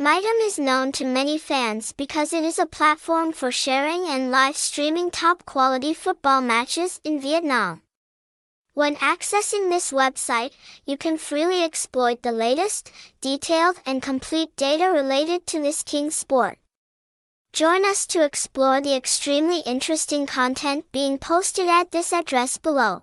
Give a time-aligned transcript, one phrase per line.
[0.00, 4.56] Mitem is known to many fans because it is a platform for sharing and live
[4.56, 7.82] streaming top quality football matches in Vietnam.
[8.74, 10.52] When accessing this website,
[10.86, 16.58] you can freely exploit the latest, detailed and complete data related to this king sport.
[17.52, 23.02] Join us to explore the extremely interesting content being posted at this address below.